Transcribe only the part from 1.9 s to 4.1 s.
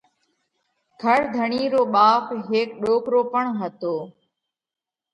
ٻاپ هيڪ ڏوڪرو پڻ هتو۔